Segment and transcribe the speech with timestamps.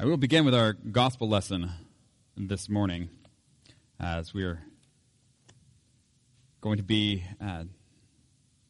[0.00, 1.72] I will begin with our gospel lesson
[2.36, 3.08] this morning
[3.98, 4.62] as we are
[6.60, 7.64] going to be uh,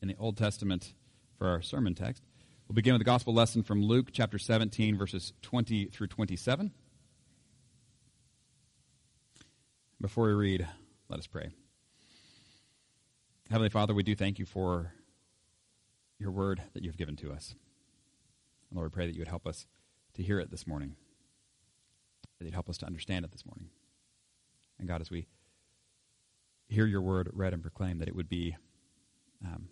[0.01, 0.95] in the Old Testament
[1.37, 2.23] for our sermon text.
[2.67, 6.73] We'll begin with the gospel lesson from Luke chapter 17, verses 20 through 27.
[10.01, 10.67] Before we read,
[11.11, 11.51] let us pray.
[13.51, 14.95] Heavenly Father, we do thank you for
[16.19, 17.55] your word that you've given to us.
[18.71, 19.67] And Lord, we pray that you would help us
[20.15, 20.97] to hear it this morning
[22.39, 23.69] that you'd help us to understand it this morning.
[24.79, 25.27] And God, as we
[26.69, 28.57] hear your word read and proclaimed, that it would be
[29.45, 29.69] um,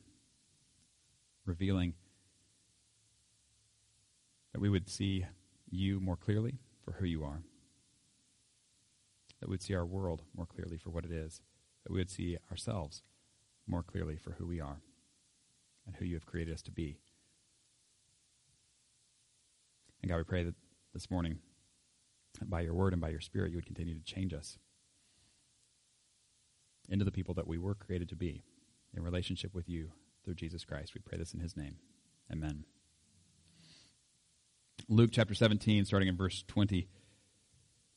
[1.44, 1.94] revealing,
[4.52, 5.26] that we would see
[5.70, 7.42] you more clearly for who you are,
[9.40, 11.40] that we would see our world more clearly for what it is,
[11.84, 13.02] that we would see ourselves
[13.66, 14.80] more clearly for who we are
[15.86, 16.98] and who you have created us to be.
[20.02, 20.54] And God, we pray that
[20.94, 21.38] this morning
[22.44, 24.58] by your word and by your spirit, you would continue to change us
[26.88, 28.42] into the people that we were created to be
[28.96, 29.90] in relationship with you
[30.24, 30.94] through Jesus Christ.
[30.94, 31.76] We pray this in his name.
[32.30, 32.64] Amen.
[34.88, 36.88] Luke chapter 17, starting in verse 20.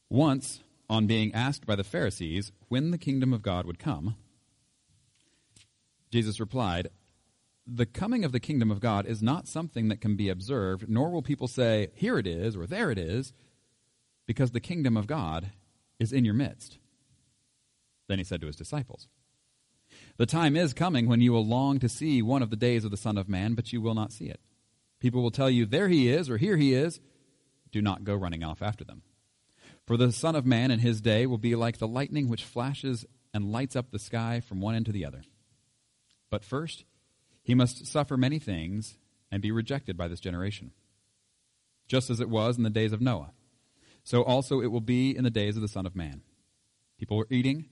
[0.10, 4.16] Once, on being asked by the Pharisees when the kingdom of God would come,
[6.12, 6.90] Jesus replied,
[7.68, 11.12] The coming of the kingdom of God is not something that can be observed, nor
[11.12, 13.34] will people say, Here it is, or there it is
[14.30, 15.50] because the kingdom of God
[15.98, 16.78] is in your midst.
[18.08, 19.08] Then he said to his disciples,
[20.18, 22.92] The time is coming when you will long to see one of the days of
[22.92, 24.40] the Son of Man, but you will not see it.
[25.00, 27.00] People will tell you, There he is, or Here he is.
[27.72, 29.02] Do not go running off after them.
[29.88, 33.08] For the Son of Man in his day will be like the lightning which flashes
[33.34, 35.24] and lights up the sky from one end to the other.
[36.30, 36.86] But first,
[37.42, 39.00] he must suffer many things
[39.32, 40.70] and be rejected by this generation,
[41.88, 43.32] just as it was in the days of Noah.
[44.10, 46.24] So also it will be in the days of the Son of Man.
[46.98, 47.66] People were eating,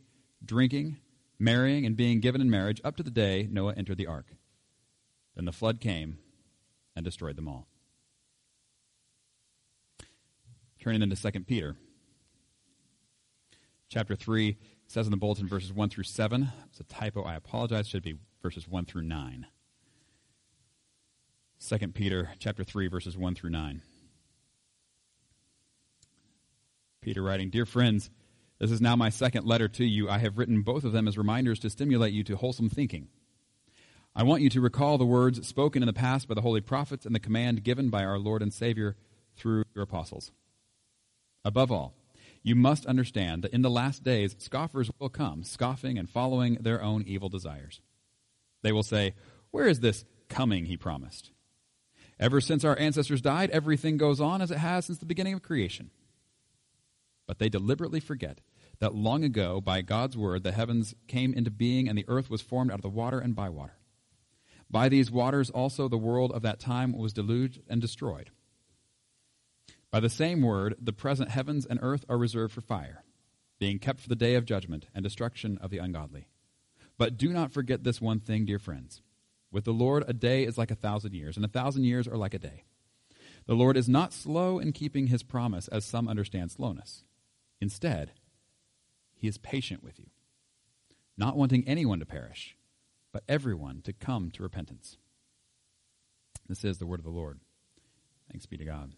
[0.45, 0.97] drinking,
[1.39, 4.27] marrying, and being given in marriage up to the day Noah entered the ark.
[5.35, 6.19] Then the flood came
[6.95, 7.65] and destroyed them all.
[10.79, 11.75] Turning then to 2 Peter.
[13.89, 16.49] Chapter 3 says in the bulletin verses 1 through 7.
[16.69, 17.23] It's a typo.
[17.23, 17.87] I apologize.
[17.87, 19.47] Should be verses 1 through 9.
[21.67, 23.81] 2 Peter chapter 3 verses 1 through 9.
[27.01, 28.09] Peter writing, Dear friends,
[28.59, 30.09] this is now my second letter to you.
[30.09, 33.07] I have written both of them as reminders to stimulate you to wholesome thinking.
[34.15, 37.05] I want you to recall the words spoken in the past by the holy prophets
[37.05, 38.95] and the command given by our Lord and Savior
[39.35, 40.31] through your apostles.
[41.45, 41.93] Above all,
[42.41, 46.81] you must understand that in the last days scoffers will come, scoffing and following their
[46.81, 47.79] own evil desires.
[48.63, 49.13] They will say,
[49.51, 51.31] Where is this coming he promised?
[52.19, 55.43] Ever since our ancestors died, everything goes on as it has since the beginning of
[55.43, 55.91] creation.
[57.27, 58.39] But they deliberately forget
[58.79, 62.41] that long ago, by God's word, the heavens came into being and the earth was
[62.41, 63.77] formed out of the water and by water.
[64.69, 68.31] By these waters also the world of that time was deluged and destroyed.
[69.91, 73.03] By the same word, the present heavens and earth are reserved for fire,
[73.59, 76.27] being kept for the day of judgment and destruction of the ungodly.
[76.97, 79.01] But do not forget this one thing, dear friends.
[79.51, 82.17] With the Lord, a day is like a thousand years, and a thousand years are
[82.17, 82.63] like a day.
[83.45, 87.05] The Lord is not slow in keeping his promise, as some understand slowness
[87.59, 88.11] Instead,
[89.13, 90.07] he is patient with you,
[91.17, 92.55] not wanting anyone to perish,
[93.11, 94.97] but everyone to come to repentance.
[96.47, 97.39] This is the word of the Lord.
[98.31, 98.93] Thanks be to God.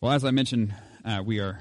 [0.00, 0.72] Well, as I mentioned,
[1.04, 1.58] uh, we are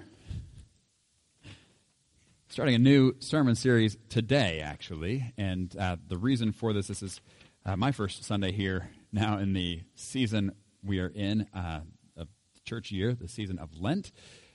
[2.50, 5.34] starting a new sermon series today, actually.
[5.40, 7.20] And uh, the reason for this, this is
[7.66, 10.52] uh, my first Sunday here now in the season
[10.84, 11.82] we are in uh,
[12.16, 12.28] a
[12.66, 14.12] church year, the season of Lent,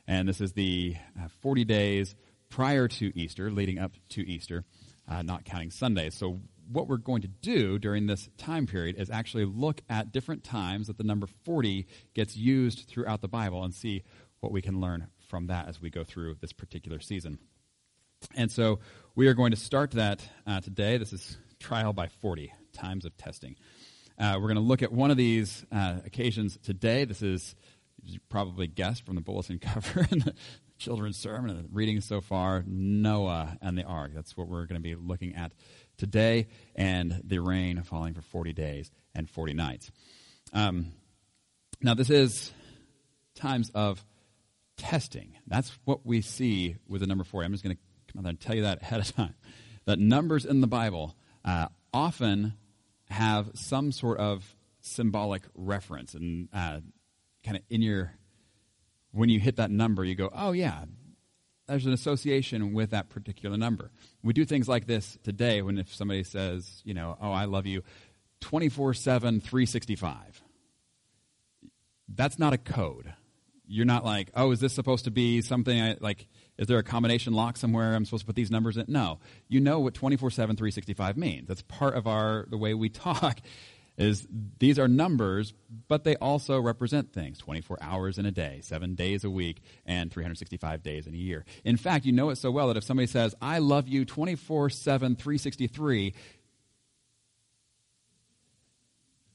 [0.07, 2.15] and this is the uh, 40 days
[2.49, 4.65] prior to Easter, leading up to Easter,
[5.09, 6.15] uh, not counting Sundays.
[6.15, 6.41] So,
[6.71, 10.87] what we're going to do during this time period is actually look at different times
[10.87, 14.05] that the number 40 gets used throughout the Bible and see
[14.41, 17.39] what we can learn from that as we go through this particular season.
[18.35, 18.81] And so,
[19.15, 20.99] we are going to start that uh, today.
[20.99, 23.57] This is trial by 40 times of testing.
[24.19, 27.05] Uh, we're going to look at one of these uh, occasions today.
[27.05, 27.55] This is,
[28.03, 30.35] you probably guessed from the bulletin cover and the
[30.79, 34.13] children's sermon and the reading so far, Noah and the ark.
[34.15, 35.53] That's what we're going to be looking at
[35.97, 39.91] today, and the rain falling for 40 days and 40 nights.
[40.53, 40.93] Um,
[41.81, 42.53] now, this is
[43.35, 44.05] times of
[44.77, 45.37] testing.
[45.47, 47.47] That's what we see with the number 40.
[47.47, 47.83] I'm just going to
[48.13, 49.35] come out and tell you that ahead of time.
[49.85, 52.55] That numbers in the Bible uh, often
[53.13, 56.81] have some sort of symbolic reference and uh,
[57.45, 58.13] kind of in your
[59.13, 60.85] when you hit that number you go oh yeah
[61.67, 63.91] there's an association with that particular number.
[64.23, 67.67] We do things like this today when if somebody says you know oh i love
[67.67, 67.83] you
[68.41, 70.43] 24 7 365
[72.15, 73.15] that's not a code.
[73.67, 76.27] You're not like oh is this supposed to be something I, like
[76.63, 79.19] is there a combination lock somewhere i'm supposed to put these numbers in no
[79.49, 83.41] you know what 24 7 365 means that's part of our the way we talk
[83.99, 84.27] is
[84.59, 85.53] these are numbers,
[85.89, 90.11] but they also represent things 24 hours in a day, seven days a week, and
[90.11, 91.45] 365 days in a year.
[91.65, 94.71] In fact, you know it so well that if somebody says, I love you 24
[94.71, 96.15] 7, 363,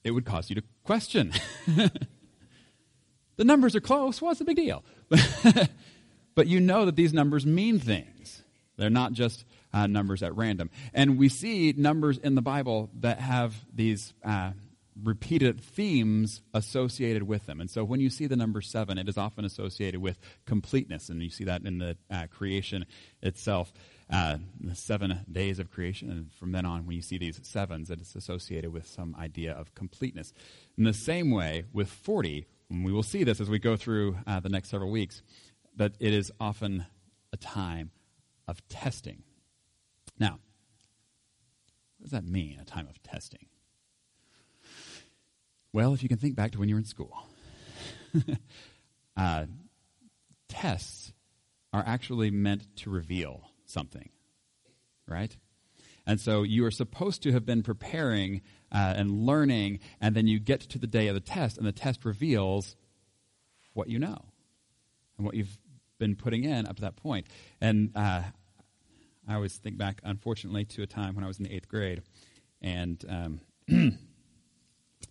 [0.03, 1.31] it would cause you to question.
[3.35, 4.21] the numbers are close.
[4.21, 4.83] What's the big deal?
[6.38, 8.44] but you know that these numbers mean things.
[8.78, 9.44] They're not just
[9.74, 10.69] uh, numbers at random.
[10.94, 14.51] And we see numbers in the Bible that have these uh,
[15.04, 17.60] repeated themes associated with them.
[17.60, 21.10] And so when you see the number seven, it is often associated with completeness.
[21.10, 22.86] And you see that in the uh, creation
[23.24, 23.74] itself.
[24.07, 27.89] Uh, the seven days of creation, and from then on, when you see these sevens,
[27.89, 30.34] it's associated with some idea of completeness.
[30.78, 34.39] In the same way, with 40, we will see this as we go through uh,
[34.39, 35.22] the next several weeks,
[35.77, 36.85] that it is often
[37.31, 37.91] a time
[38.47, 39.24] of testing.
[40.19, 40.39] Now,
[41.97, 43.47] what does that mean, a time of testing?
[45.74, 47.15] Well, if you can think back to when you were in school,
[49.18, 49.45] uh,
[50.47, 51.13] tests
[51.74, 54.09] are actually meant to reveal something,
[55.07, 55.35] right?
[56.06, 58.41] And so you are supposed to have been preparing
[58.71, 61.71] uh, and learning, and then you get to the day of the test, and the
[61.71, 62.75] test reveals
[63.74, 64.25] what you know
[65.18, 65.57] and what you've
[65.98, 67.28] been putting in up to that point.
[67.62, 68.24] And uh,
[69.28, 72.02] I always think back, unfortunately, to a time when I was in the eighth grade.
[72.62, 73.42] And um,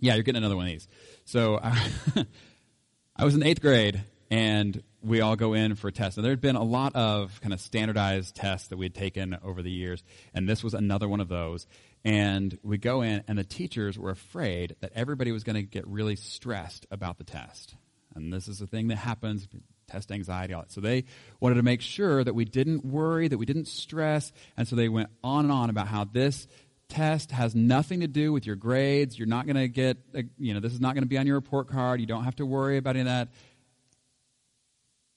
[0.00, 0.88] yeah, you're getting another one of these.
[1.25, 1.91] So I,
[3.17, 6.17] I was in eighth grade, and we all go in for a test.
[6.17, 9.38] And there had been a lot of kind of standardized tests that we had taken
[9.44, 10.03] over the years,
[10.35, 11.67] and this was another one of those.
[12.05, 15.87] And we go in, and the teachers were afraid that everybody was going to get
[15.87, 17.75] really stressed about the test.
[18.15, 19.49] And this is a thing that happens
[19.88, 20.55] test anxiety.
[20.55, 21.05] All so they
[21.41, 24.33] wanted to make sure that we didn't worry, that we didn't stress.
[24.56, 26.47] And so they went on and on about how this
[26.88, 29.19] test has nothing to do with your grades.
[29.19, 31.27] You're not going to get, a, you know, this is not going to be on
[31.27, 32.00] your report card.
[32.00, 33.29] You don't have to worry about any of that.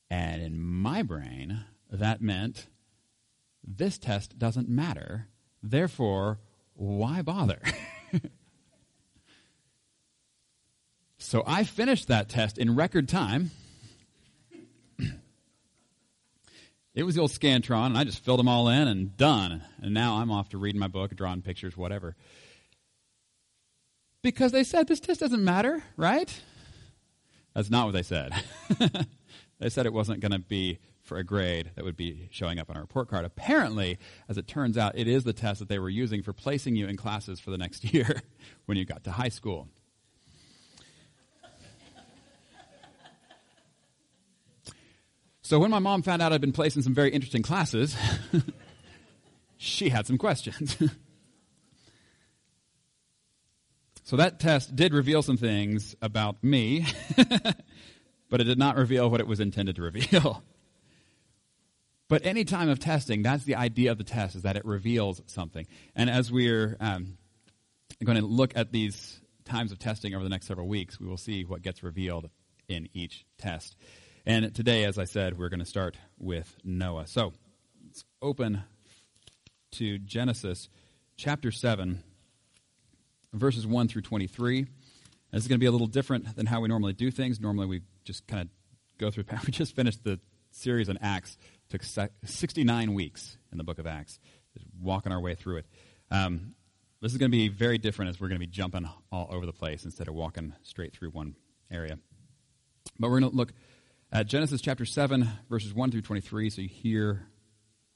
[0.10, 2.68] And in my brain, that meant
[3.63, 5.27] this test doesn't matter.
[5.62, 6.39] Therefore,
[6.74, 7.60] why bother?
[11.19, 13.51] so I finished that test in record time
[16.95, 19.63] it was the old Scantron, and I just filled them all in and done.
[19.81, 22.15] And now I'm off to reading my book, drawing pictures, whatever.
[24.21, 26.41] Because they said this test doesn't matter, right?
[27.53, 28.31] That's not what they said.
[29.59, 32.69] they said it wasn't going to be for a grade that would be showing up
[32.69, 33.25] on a report card.
[33.25, 33.97] Apparently,
[34.27, 36.88] as it turns out, it is the test that they were using for placing you
[36.88, 38.21] in classes for the next year
[38.65, 39.68] when you got to high school.
[45.49, 47.97] So when my mom found out I'd been placed in some very interesting classes,
[49.57, 50.77] she had some questions.
[54.03, 56.85] so that test did reveal some things about me,
[58.29, 60.44] but it did not reveal what it was intended to reveal.
[62.09, 65.19] But any time of testing, that's the idea of the test, is that it reveals
[65.25, 65.65] something.
[65.95, 67.18] And as we're um,
[68.03, 71.18] going to look at these times of testing over the next several weeks, we will
[71.18, 72.29] see what gets revealed
[72.68, 73.75] in each test.
[74.30, 77.07] And today, as I said, we're going to start with Noah.
[77.07, 77.33] So
[77.83, 78.62] let's open
[79.71, 80.69] to Genesis
[81.18, 82.04] chapter 7,
[83.33, 84.68] verses 1 through 23.
[85.31, 87.40] This is going to be a little different than how we normally do things.
[87.40, 88.50] Normally, we just kind of
[89.00, 89.24] go through.
[89.48, 90.19] We just finished the
[90.52, 91.36] series on Acts.
[91.68, 94.19] It took 69 weeks in the book of Acts,
[94.54, 95.66] just walking our way through it.
[96.12, 96.54] Um,
[97.02, 99.48] this is going to be very different as we're going to be jumping all over
[99.48, 101.33] the place instead of walking straight through one
[101.71, 101.98] area.
[103.00, 103.54] But we're going to look
[104.11, 107.28] at Genesis chapter 7, verses 1 through 23, so you hear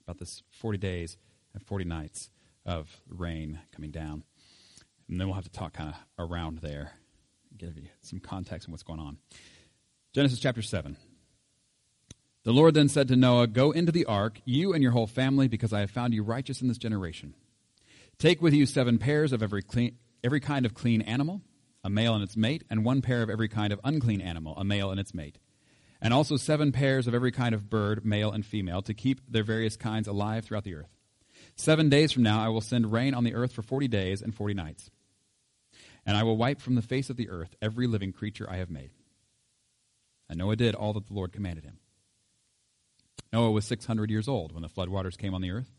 [0.06, 1.18] about this 40 days
[1.54, 2.30] and 40 nights
[2.66, 4.24] of rain coming down.
[5.10, 6.92] And then we'll have to talk kind of around there,
[7.58, 9.18] give you some context on what's going on.
[10.14, 10.98] Genesis chapter 7.
[12.44, 15.48] The Lord then said to Noah, Go into the ark, you and your whole family,
[15.48, 17.34] because I have found you righteous in this generation.
[18.20, 21.42] Take with you seven pairs of every, clean, every kind of clean animal,
[21.84, 24.64] a male and its mate, and one pair of every kind of unclean animal, a
[24.64, 25.40] male and its mate
[26.04, 29.44] and also seven pairs of every kind of bird, male and female, to keep their
[29.44, 30.90] various kinds alive throughout the earth.
[31.56, 34.36] Seven days from now I will send rain on the earth for forty days and
[34.36, 34.92] forty nights.
[36.06, 38.70] And I will wipe from the face of the earth every living creature I have
[38.70, 38.92] made.
[40.30, 41.78] And Noah did all that the Lord commanded him.
[43.32, 45.72] Noah was 600 years old when the floodwaters came on the earth.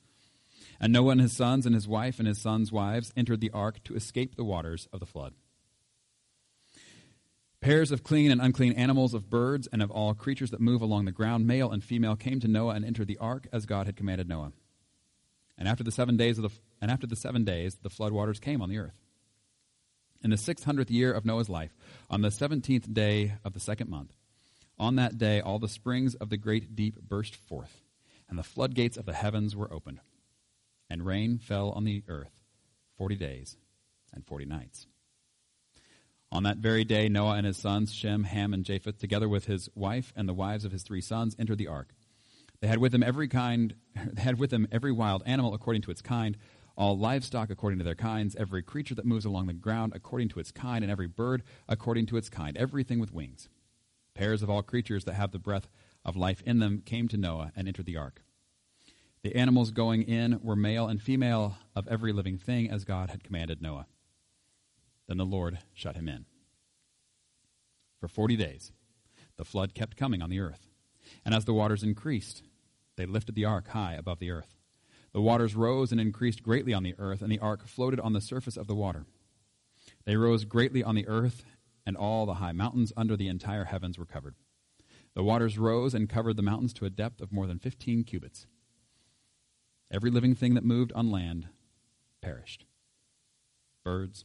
[0.80, 3.82] And Noah and his sons and his wife and his sons' wives entered the ark
[3.84, 5.34] to escape the waters of the flood.
[7.64, 11.06] Pairs of clean and unclean animals, of birds, and of all creatures that move along
[11.06, 13.96] the ground, male and female, came to Noah and entered the ark as God had
[13.96, 14.52] commanded Noah.
[15.56, 16.50] And after the seven days of the
[16.82, 19.00] and after the seven days, the floodwaters came on the earth.
[20.22, 21.74] In the six hundredth year of Noah's life,
[22.10, 24.12] on the seventeenth day of the second month,
[24.78, 27.80] on that day all the springs of the great deep burst forth,
[28.28, 30.00] and the floodgates of the heavens were opened,
[30.90, 32.42] and rain fell on the earth
[32.98, 33.56] forty days
[34.12, 34.86] and forty nights.
[36.34, 39.68] On that very day, Noah and his sons, Shem, Ham, and Japheth, together with his
[39.76, 41.94] wife and the wives of his three sons, entered the ark.
[42.60, 43.76] They had with them every kind,
[44.12, 46.36] they had with them every wild animal according to its kind,
[46.76, 50.40] all livestock according to their kinds, every creature that moves along the ground according to
[50.40, 53.48] its kind, and every bird according to its kind, everything with wings.
[54.12, 55.68] Pairs of all creatures that have the breath
[56.04, 58.22] of life in them came to Noah and entered the ark.
[59.22, 63.22] The animals going in were male and female of every living thing as God had
[63.22, 63.86] commanded Noah.
[65.06, 66.26] Then the Lord shut him in.
[68.00, 68.72] For forty days,
[69.36, 70.68] the flood kept coming on the earth.
[71.24, 72.42] And as the waters increased,
[72.96, 74.56] they lifted the ark high above the earth.
[75.12, 78.20] The waters rose and increased greatly on the earth, and the ark floated on the
[78.20, 79.04] surface of the water.
[80.04, 81.44] They rose greatly on the earth,
[81.86, 84.34] and all the high mountains under the entire heavens were covered.
[85.14, 88.46] The waters rose and covered the mountains to a depth of more than fifteen cubits.
[89.90, 91.48] Every living thing that moved on land
[92.20, 92.64] perished
[93.84, 94.24] birds,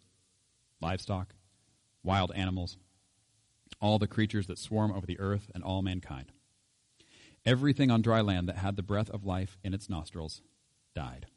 [0.81, 1.35] livestock,
[2.03, 2.77] wild animals,
[3.81, 6.31] all the creatures that swarm over the earth, and all mankind.
[7.45, 10.41] Everything on dry land that had the breath of life in its nostrils
[10.95, 11.27] died.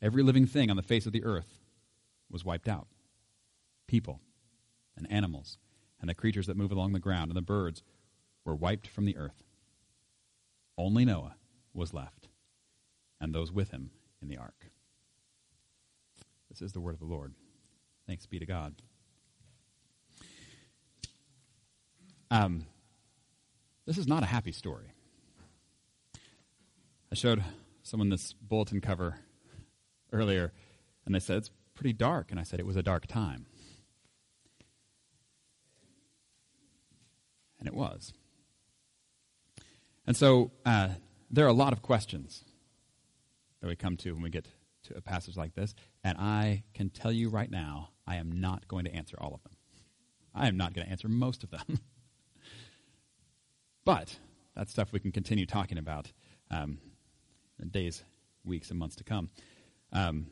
[0.00, 1.58] Every living thing on the face of the earth
[2.30, 2.88] was wiped out
[3.86, 4.20] people
[4.96, 5.56] and animals
[6.00, 7.82] and the creatures that move along the ground and the birds
[8.44, 9.42] were wiped from the earth.
[10.76, 11.36] Only Noah
[11.74, 12.28] was left,
[13.20, 13.90] and those with him
[14.22, 14.70] in the ark.
[16.48, 17.34] This is the word of the Lord.
[18.08, 18.74] Thanks be to God.
[22.30, 22.64] Um,
[23.84, 24.94] this is not a happy story.
[27.12, 27.44] I showed
[27.82, 29.16] someone this bulletin cover
[30.10, 30.54] earlier,
[31.04, 33.44] and they said it's pretty dark, and I said it was a dark time.
[37.58, 38.14] And it was.
[40.06, 40.88] And so uh,
[41.30, 42.42] there are a lot of questions
[43.60, 44.46] that we come to when we get
[44.84, 48.68] to a passage like this, and I can tell you right now, I am not
[48.68, 49.52] going to answer all of them.
[50.34, 51.80] I am not going to answer most of them.
[53.84, 54.18] but
[54.54, 56.12] that's stuff we can continue talking about
[56.50, 56.78] um,
[57.60, 58.02] in days,
[58.44, 59.30] weeks, and months to come.
[59.92, 60.28] Um,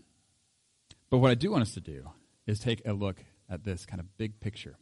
[1.11, 2.11] but what I do want us to do
[2.47, 4.77] is take a look at this kind of big picture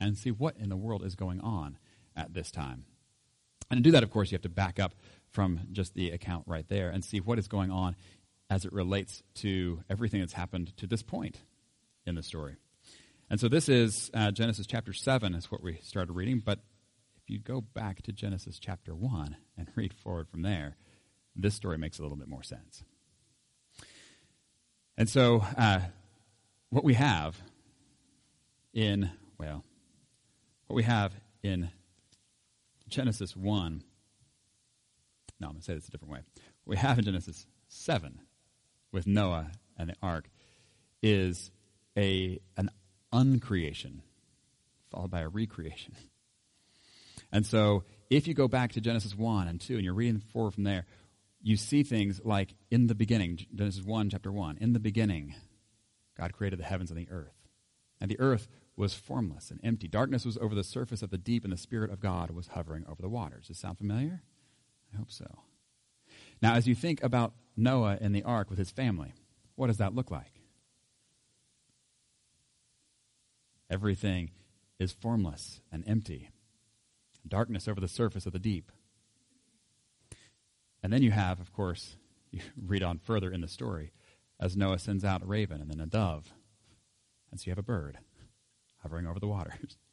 [0.00, 1.78] and see what in the world is going on
[2.16, 2.84] at this time.
[3.70, 4.94] And to do that, of course, you have to back up
[5.28, 7.96] from just the account right there and see what is going on
[8.48, 11.38] as it relates to everything that's happened to this point
[12.06, 12.56] in the story.
[13.28, 16.60] And so this is uh, Genesis chapter 7 is what we started reading, but
[17.16, 20.76] if you go back to Genesis chapter 1 and read forward from there,
[21.34, 22.84] this story makes a little bit more sense.
[24.96, 25.80] And so uh,
[26.70, 27.36] what we have
[28.72, 29.64] in, well,
[30.68, 31.12] what we have
[31.42, 31.70] in
[32.88, 33.82] Genesis 1,
[35.40, 36.20] no, I'm going to say this a different way.
[36.64, 38.20] What we have in Genesis 7
[38.92, 40.28] with Noah and the ark
[41.02, 41.50] is
[41.96, 42.70] a an
[43.12, 44.02] uncreation
[44.90, 45.94] followed by a recreation.
[47.32, 50.54] And so if you go back to Genesis 1 and 2 and you're reading forward
[50.54, 50.86] from there,
[51.42, 55.34] you see things like in the beginning, Genesis 1, chapter 1, in the beginning,
[56.16, 57.34] God created the heavens and the earth.
[58.00, 59.88] And the earth was formless and empty.
[59.88, 62.84] Darkness was over the surface of the deep, and the Spirit of God was hovering
[62.88, 63.42] over the waters.
[63.42, 64.22] Does this sound familiar?
[64.92, 65.26] I hope so.
[66.42, 69.14] Now, as you think about Noah in the ark with his family,
[69.54, 70.32] what does that look like?
[73.68, 74.30] Everything
[74.78, 76.30] is formless and empty,
[77.26, 78.70] darkness over the surface of the deep.
[80.82, 81.96] And then you have, of course,
[82.30, 83.92] you read on further in the story,
[84.38, 86.32] as Noah sends out a raven and then a dove.
[87.30, 87.98] And so you have a bird
[88.82, 89.76] hovering over the waters.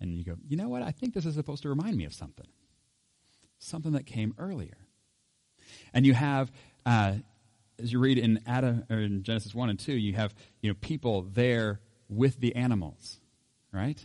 [0.00, 0.82] And you go, you know what?
[0.82, 2.46] I think this is supposed to remind me of something.
[3.58, 4.76] Something that came earlier.
[5.92, 6.50] And you have,
[6.86, 7.14] uh,
[7.78, 10.76] as you read in Adam or in Genesis one and two, you have you know
[10.80, 13.20] people there with the animals,
[13.72, 14.02] right?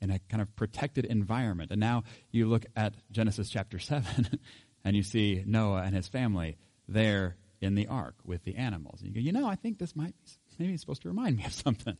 [0.00, 1.70] In a kind of protected environment.
[1.70, 4.28] And now you look at Genesis chapter seven,
[4.84, 9.00] and you see Noah and his family there in the ark with the animals.
[9.00, 11.36] And you go, you know, I think this might be maybe he's supposed to remind
[11.36, 11.96] me of something.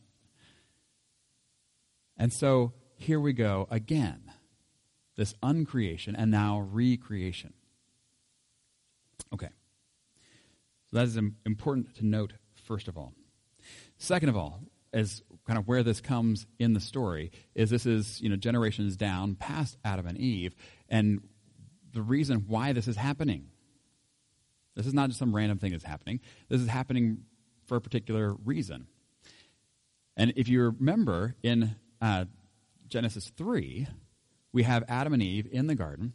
[2.17, 4.31] And so here we go again
[5.17, 7.53] this uncreation and now recreation.
[9.33, 9.49] Okay.
[10.89, 12.33] So that is important to note,
[12.63, 13.13] first of all.
[13.97, 14.61] Second of all,
[14.93, 18.95] as kind of where this comes in the story, is this is, you know, generations
[18.95, 20.55] down past Adam and Eve,
[20.87, 21.21] and
[21.93, 23.47] the reason why this is happening.
[24.75, 26.19] This is not just some random thing that's happening.
[26.49, 27.23] This is happening
[27.65, 28.87] for a particular reason.
[30.15, 32.25] And if you remember in uh,
[32.87, 33.87] Genesis 3,
[34.53, 36.13] we have Adam and Eve in the garden,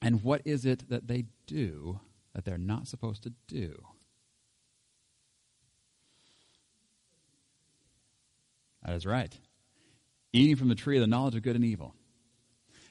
[0.00, 2.00] and what is it that they do
[2.34, 3.82] that they're not supposed to do?
[8.84, 9.36] That is right.
[10.32, 11.94] Eating from the tree of the knowledge of good and evil.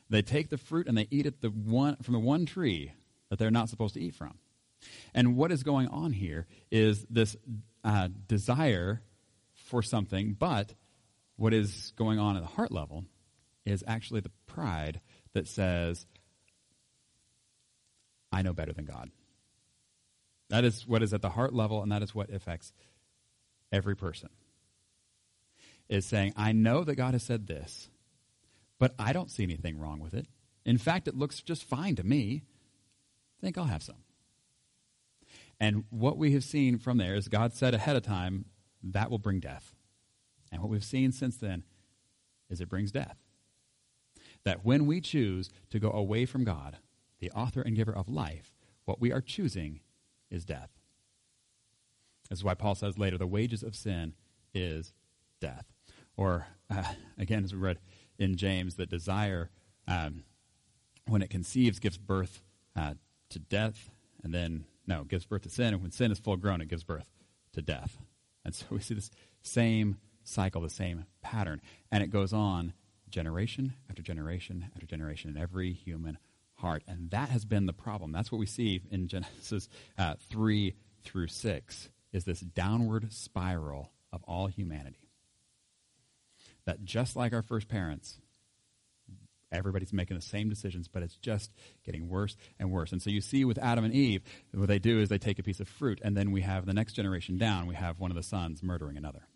[0.10, 2.94] They take the fruit and they eat it the one, from the one tree
[3.30, 4.38] that they're not supposed to eat from.
[5.14, 7.36] And what is going on here is this
[7.84, 9.02] uh, desire
[9.54, 10.74] for something, but
[11.36, 13.06] what is going on at the heart level
[13.66, 15.02] is actually the pride
[15.34, 16.06] that says,
[18.32, 19.10] I know better than God.
[20.50, 22.74] That is what is at the heart level, and that is what affects
[23.72, 24.30] every person.
[25.90, 27.90] Is saying, I know that God has said this,
[28.80, 30.28] but I don't see anything wrong with it.
[30.66, 32.44] In fact, it looks just fine to me.
[33.40, 34.04] I think I'll have some.
[35.60, 38.46] And what we have seen from there is God said ahead of time
[38.84, 39.74] that will bring death.
[40.52, 41.64] And what we've seen since then
[42.50, 43.18] is it brings death.
[44.44, 46.78] That when we choose to go away from God,
[47.20, 48.54] the author and giver of life,
[48.86, 49.82] what we are choosing
[50.30, 50.70] is death.
[52.30, 54.14] This is why Paul says later, the wages of sin
[54.54, 54.94] is
[55.40, 55.66] death.
[56.16, 56.84] Or, uh,
[57.18, 57.80] again, as we read
[58.18, 59.50] in James, that desire,
[59.88, 60.24] um,
[61.08, 62.42] when it conceives, gives birth
[62.76, 62.96] uh,
[63.30, 63.90] to death,
[64.24, 66.84] and then, no, gives birth to sin, and when sin is full grown, it gives
[66.84, 67.10] birth
[67.54, 67.98] to death.
[68.44, 71.62] And so we see this same cycle, the same pattern.
[71.92, 72.74] And it goes on
[73.10, 76.18] generation after generation after generation in every human
[76.58, 76.84] heart.
[76.88, 78.12] And that has been the problem.
[78.12, 84.24] That's what we see in Genesis uh, 3 through 6, is this downward spiral of
[84.24, 85.10] all humanity.
[86.66, 88.18] That just like our first parents,
[89.52, 91.52] everybody's making the same decisions, but it's just
[91.86, 92.92] getting worse and worse.
[92.92, 94.22] And so you see with Adam and Eve,
[94.54, 96.74] what they do is they take a piece of fruit, and then we have the
[96.74, 99.28] next generation down, we have one of the sons murdering another.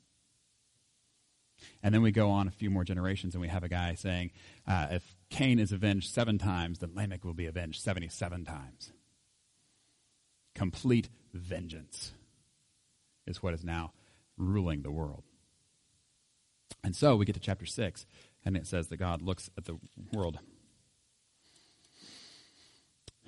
[1.83, 4.31] And then we go on a few more generations and we have a guy saying,
[4.67, 8.91] uh, if Cain is avenged seven times, then Lamech will be avenged 77 times.
[10.53, 12.11] Complete vengeance
[13.25, 13.93] is what is now
[14.37, 15.23] ruling the world.
[16.83, 18.05] And so we get to chapter 6,
[18.43, 19.77] and it says that God looks at the
[20.11, 20.39] world.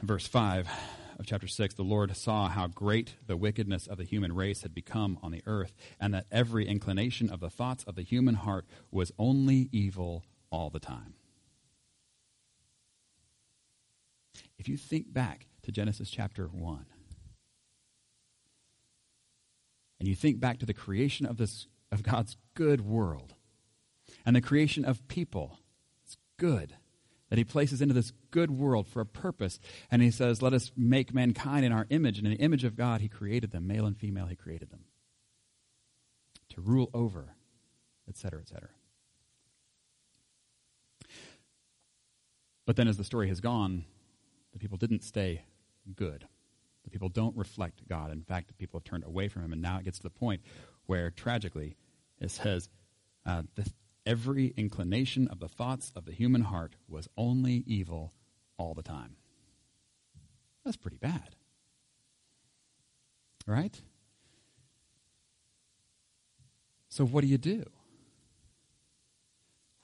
[0.02, 0.68] Verse 5
[1.19, 4.73] of chapter 6, the Lord saw how great the wickedness of the human race had
[4.73, 8.65] become on the earth, and that every inclination of the thoughts of the human heart
[8.91, 11.15] was only evil all the time.
[14.58, 16.86] If you think back to Genesis chapter 1,
[19.99, 23.36] and you think back to the creation of this of God's good world
[24.26, 25.60] and the creation of people,
[26.04, 26.76] it's good
[27.34, 29.60] that he places into this good world for a purpose.
[29.89, 32.19] And he says, Let us make mankind in our image.
[32.19, 33.65] And in the image of God, he created them.
[33.65, 34.82] Male and female, he created them.
[36.50, 37.34] To rule over,
[38.08, 38.69] etc., etc.
[42.67, 43.86] But then as the story has gone,
[44.52, 45.41] the people didn't stay
[45.96, 46.28] good.
[46.84, 48.12] The people don't reflect God.
[48.12, 49.54] In fact, the people have turned away from him.
[49.54, 50.41] And now it gets to the point
[50.86, 51.78] where, tragically,
[52.22, 52.69] it says,
[53.26, 53.67] uh, the,
[54.06, 58.13] every inclination of the thoughts of the human heart was only evil
[58.58, 59.16] all the time.
[60.63, 61.36] That's pretty bad.
[63.46, 63.82] Right?
[66.89, 67.63] So, what do you do?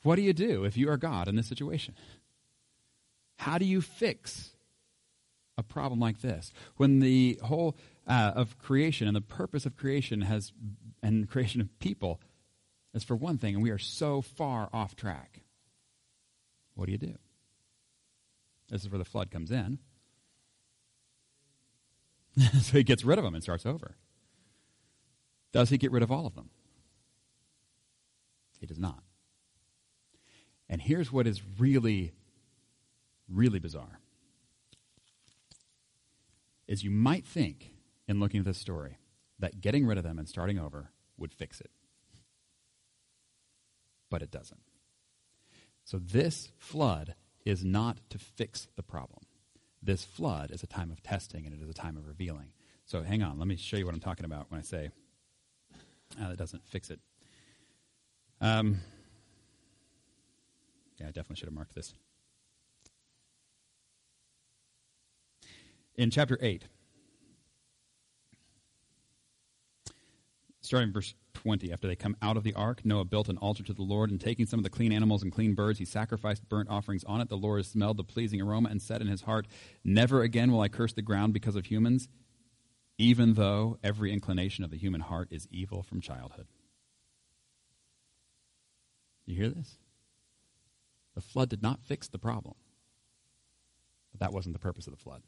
[0.04, 1.96] What do you do if you are God in this situation?
[3.38, 4.52] How do you fix
[5.58, 7.76] a problem like this when the whole
[8.08, 10.54] uh, of creation and the purpose of creation has
[11.04, 12.22] and creation of people
[12.94, 15.42] that's for one thing, and we are so far off track.
[16.74, 17.16] What do you do?
[18.70, 19.80] This is where the flood comes in.
[22.62, 23.96] so he gets rid of them and starts over.
[25.52, 26.50] Does he get rid of all of them?
[28.60, 29.04] He does not.
[30.68, 32.14] And here's what is really,
[33.28, 34.00] really bizarre.
[36.68, 37.72] Is you might think,
[38.08, 39.00] in looking at this story,
[39.40, 41.72] that getting rid of them and starting over would fix it
[44.10, 44.62] but it doesn't.
[45.86, 49.24] So this flood is not to fix the problem.
[49.82, 52.52] This flood is a time of testing and it is a time of revealing.
[52.86, 54.92] So hang on, let me show you what I'm talking about when I say
[56.20, 57.00] Uh, that doesn't fix it.
[58.42, 58.80] Um,
[61.00, 61.94] yeah, I definitely should have marked this.
[65.96, 66.66] In chapter 8,
[70.70, 73.74] starting verse 20, after they come out of the ark, Noah built an altar to
[73.74, 76.70] the Lord, and taking some of the clean animals and clean birds, he sacrificed burnt
[76.70, 77.28] offerings on it.
[77.28, 79.48] The Lord smelled the pleasing aroma and said in his heart,
[79.84, 82.08] Never again will I curse the ground because of humans,
[83.00, 86.46] even though every inclination of the human heart is evil from childhood.
[89.26, 89.80] You hear this?
[91.16, 92.54] The flood did not fix the problem.
[94.12, 95.24] But that wasn't the purpose of the flood.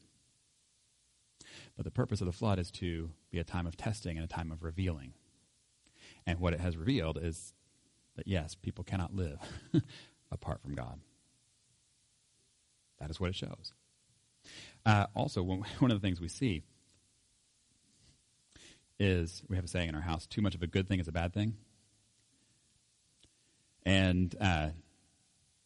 [1.76, 4.28] But the purpose of the flood is to be a time of testing and a
[4.28, 5.14] time of revealing.
[6.26, 7.54] And what it has revealed is
[8.16, 9.38] that, yes, people cannot live
[10.30, 11.00] apart from God.
[13.00, 13.72] That is what it shows.
[14.86, 16.62] Uh, also, one of the things we see
[18.98, 21.08] is we have a saying in our house too much of a good thing is
[21.08, 21.56] a bad thing.
[23.84, 24.68] And uh,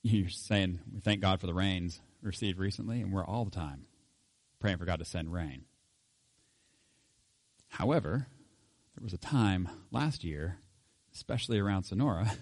[0.03, 3.85] you're saying we thank God for the rains received recently, and we're all the time
[4.59, 5.65] praying for God to send rain.
[7.69, 8.29] However,
[8.97, 10.59] there was a time last year,
[11.15, 12.33] especially around Sonora,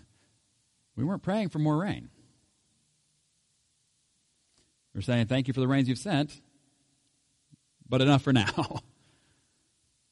[0.97, 2.11] we weren't praying for more rain.
[4.95, 6.41] We're saying thank you for the rains you've sent,
[7.89, 8.81] but enough for now.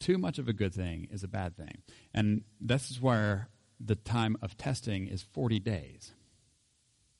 [0.00, 1.82] Too much of a good thing is a bad thing.
[2.12, 6.12] And this is where the time of testing is 40 days.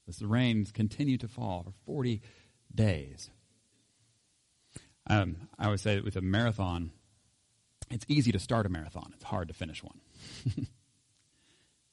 [0.09, 2.21] As the rains continue to fall for 40
[2.75, 3.31] days.
[5.07, 6.91] Um, I would say with a marathon,
[7.93, 9.13] it's easy to start a marathon.
[9.15, 10.01] It's hard to finish one.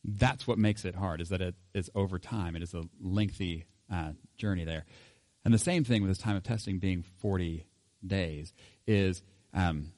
[0.03, 2.55] That's what makes it hard, is that it is over time.
[2.55, 4.85] It is a lengthy uh, journey there.
[5.43, 7.65] And the same thing with this time of testing being 40
[8.05, 8.53] days
[8.87, 9.21] is,
[9.53, 9.91] um,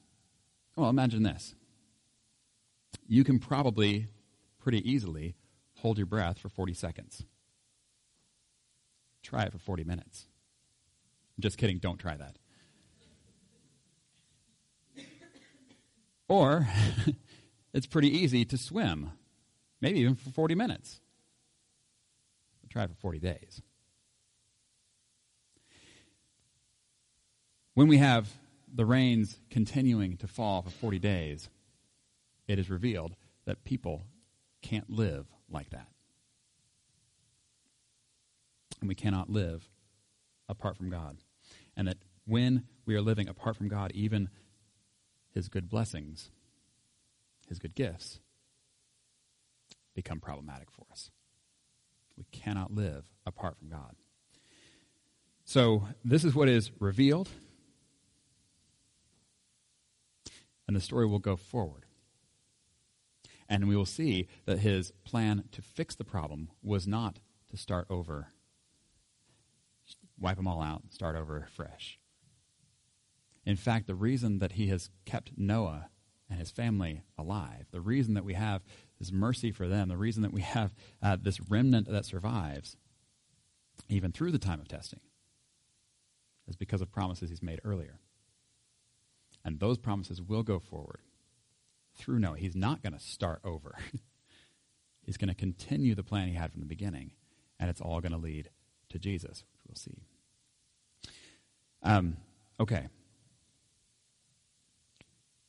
[0.76, 1.54] well, imagine this.
[3.06, 4.08] You can probably
[4.58, 5.34] pretty easily
[5.78, 7.24] hold your breath for 40 seconds.
[9.22, 10.26] Try it for 40 minutes.
[11.36, 12.36] I'm just kidding, don't try that.
[16.28, 16.66] Or
[17.74, 19.12] it's pretty easy to swim,
[19.80, 21.00] maybe even for 40 minutes.
[22.70, 23.62] try it for 40 days.
[27.74, 28.30] When we have
[28.72, 31.48] the rains continuing to fall for 40 days,
[32.46, 34.02] it is revealed that people
[34.62, 35.88] can't live like that.
[38.80, 39.68] And we cannot live
[40.48, 41.18] apart from God.
[41.76, 44.28] And that when we are living apart from God, even
[45.32, 46.30] his good blessings,
[47.48, 48.20] his good gifts,
[49.94, 51.10] become problematic for us.
[52.16, 53.96] We cannot live apart from God.
[55.44, 57.28] So, this is what is revealed,
[60.66, 61.84] and the story will go forward.
[63.48, 67.18] And we will see that his plan to fix the problem was not
[67.50, 68.28] to start over,
[70.18, 71.98] wipe them all out, start over fresh.
[73.44, 75.88] In fact, the reason that he has kept Noah
[76.30, 78.62] and his family alive, the reason that we have
[78.98, 82.76] his mercy for them, the reason that we have uh, this remnant that survives,
[83.88, 85.00] even through the time of testing,
[86.48, 87.98] is because of promises he's made earlier.
[89.44, 91.00] And those promises will go forward
[91.96, 92.38] through Noah.
[92.38, 93.76] He's not going to start over.
[95.04, 97.10] He's going to continue the plan he had from the beginning,
[97.58, 98.50] and it's all going to lead
[98.90, 100.04] to Jesus, which we'll see.
[101.82, 102.18] Um,
[102.60, 102.86] okay.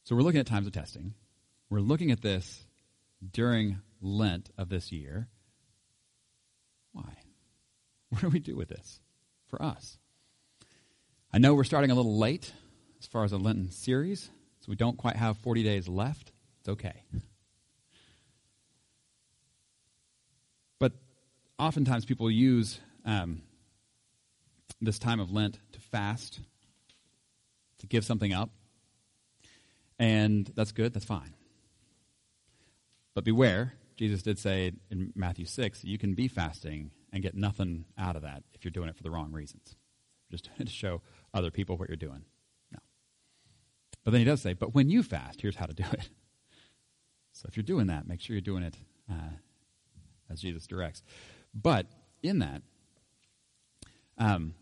[0.03, 1.13] So we're looking at times of testing.
[1.69, 2.65] We're looking at this
[3.31, 5.27] during Lent of this year.
[6.91, 7.03] Why?
[8.09, 8.99] What do we do with this
[9.47, 9.97] for us?
[11.33, 12.53] I know we're starting a little late
[12.99, 16.31] as far as a Lenten series, so we don't quite have 40 days left.
[16.59, 17.03] It's okay.
[20.77, 20.91] But
[21.57, 23.41] oftentimes people use um,
[24.79, 26.39] this time of Lent to fast,
[27.79, 28.51] to give something up.
[29.99, 31.36] And that's good, that's fine.
[33.13, 37.86] But beware, Jesus did say in Matthew 6, you can be fasting and get nothing
[37.97, 39.75] out of that if you're doing it for the wrong reasons.
[40.32, 41.01] Just to show
[41.34, 42.25] other people what you're doing.
[42.71, 42.79] No.
[44.03, 46.10] But then he does say, but when you fast, here's how to do it.
[47.36, 48.75] So if you're doing that, make sure you're doing it
[49.10, 49.32] uh,
[50.29, 51.01] as Jesus directs.
[51.51, 51.88] But
[52.21, 52.62] in that,
[54.19, 54.53] um,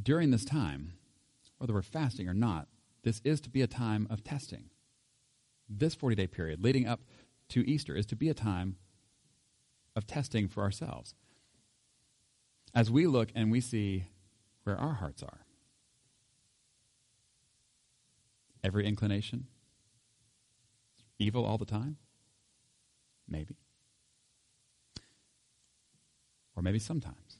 [0.00, 0.92] during this time,
[1.56, 2.68] whether we're fasting or not,
[3.08, 4.64] this is to be a time of testing.
[5.66, 7.00] This 40 day period leading up
[7.48, 8.76] to Easter is to be a time
[9.96, 11.14] of testing for ourselves.
[12.74, 14.04] As we look and we see
[14.64, 15.38] where our hearts are,
[18.62, 19.46] every inclination,
[21.18, 21.96] evil all the time?
[23.26, 23.56] Maybe.
[26.54, 27.38] Or maybe sometimes.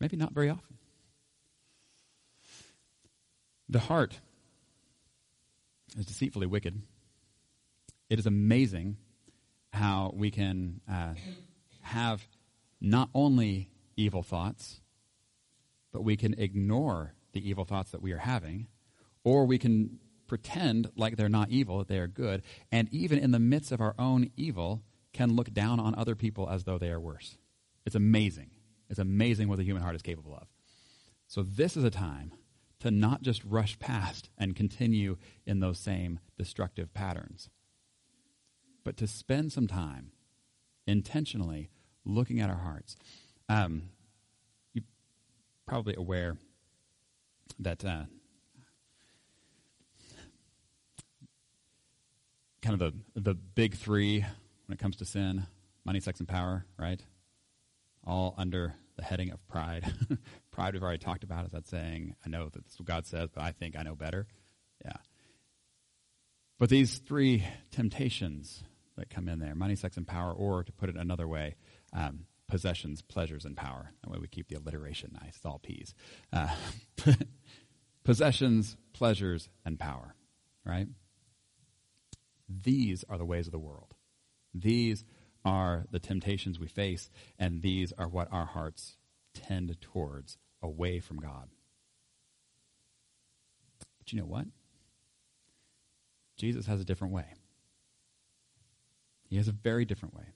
[0.00, 0.76] Maybe not very often.
[3.70, 4.20] The heart
[5.96, 6.80] is deceitfully wicked.
[8.10, 8.96] It is amazing
[9.72, 11.14] how we can uh,
[11.82, 12.26] have
[12.80, 14.80] not only evil thoughts,
[15.92, 18.68] but we can ignore the evil thoughts that we are having,
[19.24, 23.30] or we can pretend like they're not evil, that they are good, and even in
[23.30, 26.90] the midst of our own evil, can look down on other people as though they
[26.90, 27.38] are worse.
[27.86, 28.50] It's amazing.
[28.90, 30.48] It's amazing what the human heart is capable of.
[31.26, 32.32] So, this is a time
[32.84, 35.16] to not just rush past and continue
[35.46, 37.48] in those same destructive patterns,
[38.84, 40.10] but to spend some time
[40.86, 41.70] intentionally
[42.04, 42.94] looking at our hearts.
[43.48, 43.84] Um,
[44.74, 44.84] you're
[45.64, 46.36] probably aware
[47.58, 48.02] that uh,
[52.60, 54.20] kind of the the big three
[54.66, 55.46] when it comes to sin:
[55.86, 56.66] money, sex, and power.
[56.78, 57.00] Right?
[58.06, 59.90] All under the heading of pride.
[60.54, 61.44] pride we've already talked about.
[61.46, 63.82] Is that saying, "I know that this is what God says, but I think I
[63.82, 64.28] know better"?
[64.84, 64.96] Yeah.
[66.58, 68.62] But these three temptations
[68.96, 71.56] that come in there: money, sex, and power, or to put it another way,
[71.92, 73.90] um, possessions, pleasures, and power.
[74.02, 75.36] That way we keep the alliteration nice.
[75.36, 75.92] It's all P's.
[76.32, 76.54] Uh,
[78.04, 80.14] possessions, pleasures, and power.
[80.64, 80.86] Right?
[82.48, 83.94] These are the ways of the world.
[84.54, 85.04] These
[85.44, 88.96] are the temptations we face, and these are what our hearts
[89.34, 91.48] tend towards away from God.
[93.98, 94.46] But you know what?
[96.36, 97.26] Jesus has a different way.
[99.28, 100.26] He has a very different way.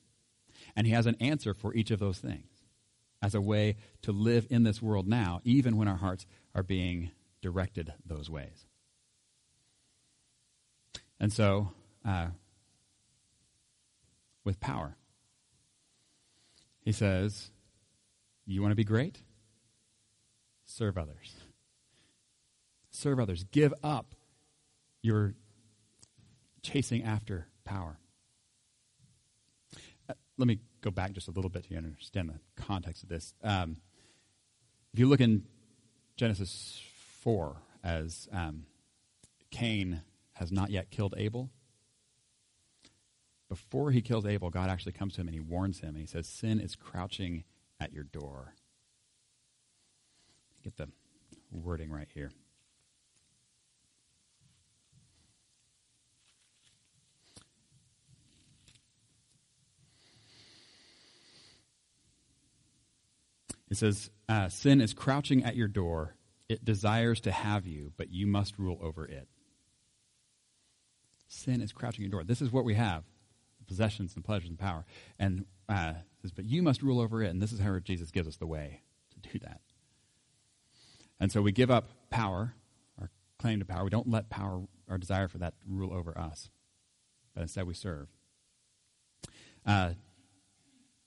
[0.76, 2.50] And he has an answer for each of those things
[3.22, 7.10] as a way to live in this world now, even when our hearts are being
[7.42, 8.66] directed those ways.
[11.20, 11.72] And so,
[12.04, 12.28] uh,
[14.44, 14.96] with power,
[16.80, 17.50] he says,
[18.50, 19.18] You want to be great?
[20.64, 21.36] Serve others.
[22.90, 23.44] Serve others.
[23.44, 24.14] Give up
[25.02, 25.34] your
[26.62, 27.98] chasing after power.
[30.08, 33.34] Uh, let me go back just a little bit to understand the context of this.
[33.44, 33.76] Um,
[34.94, 35.44] if you look in
[36.16, 36.82] Genesis
[37.20, 38.64] 4, as um,
[39.50, 40.00] Cain
[40.32, 41.50] has not yet killed Abel,
[43.50, 46.06] before he kills Abel, God actually comes to him and he warns him and he
[46.06, 47.44] says, Sin is crouching
[47.80, 48.54] at your door.
[50.62, 50.88] Get the
[51.50, 52.30] wording right here.
[63.70, 66.16] It says, uh, Sin is crouching at your door.
[66.48, 69.28] It desires to have you, but you must rule over it.
[71.28, 72.24] Sin is crouching at your door.
[72.24, 73.04] This is what we have
[73.68, 74.84] possessions and pleasures and power.
[75.18, 77.28] And uh, says, but you must rule over it.
[77.28, 79.60] And this is how Jesus gives us the way to do that.
[81.20, 82.54] And so we give up power,
[83.00, 83.84] our claim to power.
[83.84, 86.48] We don't let power, our desire for that, rule over us,
[87.34, 88.08] but instead we serve.
[89.66, 89.90] Uh,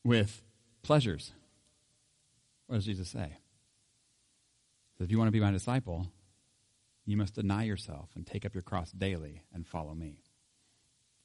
[0.04, 0.42] with
[0.84, 1.32] pleasures,
[2.68, 3.38] what does Jesus say?
[4.98, 6.08] He if you want to be my disciple,
[7.06, 10.20] you must deny yourself and take up your cross daily and follow me.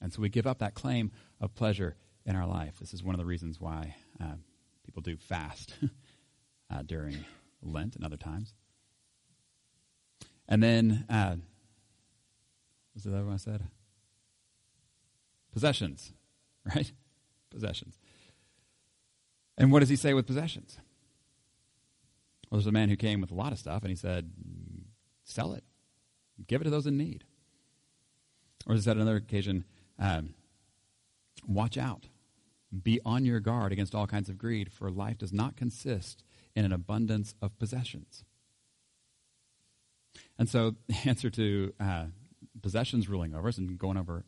[0.00, 2.78] And so we give up that claim of pleasure in our life.
[2.78, 4.35] This is one of the reasons why uh,
[4.85, 5.74] people do fast
[6.70, 7.24] uh, during
[7.62, 8.54] Lent and other times.
[10.48, 11.37] And then, uh,
[12.94, 13.62] was other one I said?
[15.52, 16.12] Possessions,
[16.74, 16.90] right?
[17.50, 17.98] Possessions.
[19.59, 20.78] And what does he say with possessions?
[22.50, 24.30] Well, there's a man who came with a lot of stuff, and he said,
[25.24, 25.64] sell it,
[26.46, 27.24] give it to those in need.
[28.66, 29.64] Or is that another occasion,
[29.98, 30.35] um,
[31.46, 32.06] watch out.
[32.82, 36.64] Be on your guard against all kinds of greed, for life does not consist in
[36.64, 38.24] an abundance of possessions.
[40.38, 42.06] And so, the answer to uh,
[42.62, 44.24] possessions ruling over us and going over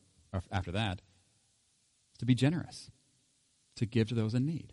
[0.52, 1.00] after that
[2.12, 2.90] is to be generous,
[3.76, 4.72] to give to those in need.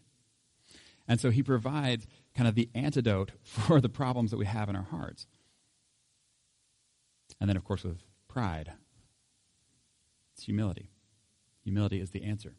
[1.08, 4.75] And so, he provides kind of the antidote for the problems that we have in
[4.75, 5.27] our hearts.
[7.39, 8.73] And then, of course, with pride,
[10.36, 10.89] it's humility.
[11.63, 12.56] Humility is the answer.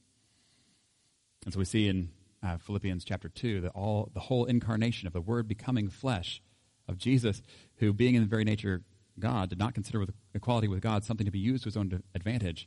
[1.45, 2.09] And so we see in
[2.43, 6.43] uh, Philippians chapter 2 that all the whole incarnation of the Word becoming flesh
[6.89, 7.43] of Jesus,
[7.77, 8.83] who, being in the very nature
[9.19, 12.03] God, did not consider with equality with God something to be used to his own
[12.15, 12.67] advantage,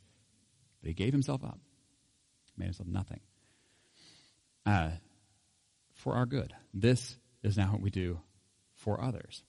[0.80, 1.58] but he gave himself up,
[2.56, 3.20] made himself nothing.
[4.64, 4.90] Uh,
[5.94, 6.54] for our good.
[6.72, 8.20] This is now what we do
[8.74, 9.42] for others.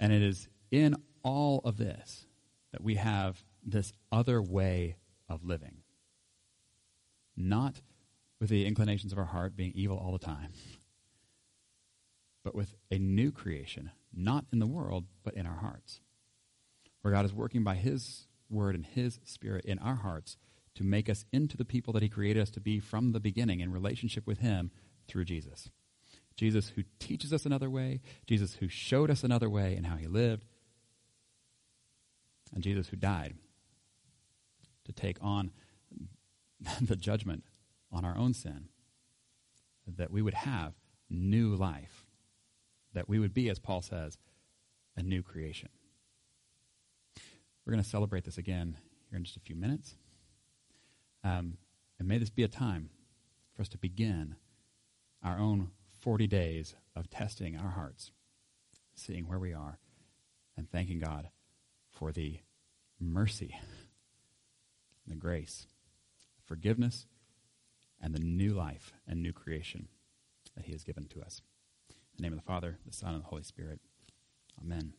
[0.00, 2.24] And it is in all of this
[2.72, 4.96] that we have this other way
[5.28, 5.78] of living.
[7.36, 7.80] Not
[8.40, 10.52] with the inclinations of our heart being evil all the time,
[12.44, 16.00] but with a new creation, not in the world, but in our hearts.
[17.02, 20.36] Where God is working by His word and His Spirit in our hearts
[20.74, 23.60] to make us into the people that He created us to be from the beginning
[23.60, 24.70] in relationship with Him
[25.08, 25.70] through Jesus.
[26.36, 30.06] Jesus who teaches us another way, Jesus who showed us another way in how He
[30.06, 30.44] lived,
[32.54, 33.34] and Jesus who died
[34.92, 35.50] to take on
[36.80, 37.44] the judgment
[37.90, 38.68] on our own sin,
[39.86, 40.74] that we would have
[41.10, 42.06] new life,
[42.94, 44.18] that we would be, as Paul says,
[44.96, 45.68] a new creation.
[47.64, 48.76] We're going to celebrate this again
[49.10, 49.94] here in just a few minutes.
[51.24, 51.58] Um,
[51.98, 52.90] and may this be a time
[53.54, 54.36] for us to begin
[55.22, 58.10] our own 40 days of testing our hearts,
[58.94, 59.78] seeing where we are,
[60.56, 61.28] and thanking God
[61.90, 62.40] for the
[63.00, 63.54] mercy,
[65.06, 65.66] the grace,
[66.44, 67.06] forgiveness,
[68.00, 69.88] and the new life and new creation
[70.56, 71.40] that He has given to us.
[71.88, 73.80] In the name of the Father, the Son, and the Holy Spirit.
[74.60, 74.92] Amen.